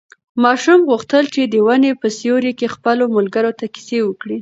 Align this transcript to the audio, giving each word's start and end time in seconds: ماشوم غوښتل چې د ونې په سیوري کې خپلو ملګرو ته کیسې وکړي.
ماشوم 0.43 0.79
غوښتل 0.89 1.23
چې 1.35 1.41
د 1.43 1.55
ونې 1.67 1.91
په 2.01 2.07
سیوري 2.17 2.53
کې 2.59 2.73
خپلو 2.75 3.03
ملګرو 3.15 3.51
ته 3.59 3.65
کیسې 3.73 3.99
وکړي. 4.07 4.37